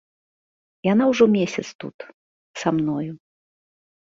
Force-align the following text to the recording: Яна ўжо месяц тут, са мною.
Яна 0.87 1.03
ўжо 1.11 1.27
месяц 1.35 1.65
тут, 1.83 1.97
са 2.63 2.69
мною. 2.79 3.13